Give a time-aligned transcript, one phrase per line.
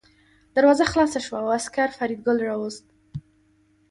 [0.55, 2.85] دروازه خلاصه شوه او عسکر فریدګل راوست